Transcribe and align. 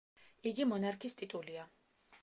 იგი 0.51 0.65
მონარქის 0.71 1.19
ტიტულია. 1.21 1.69